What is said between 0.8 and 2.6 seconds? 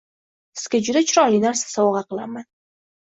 juda chiroyli narsa sovg‘a qilaman.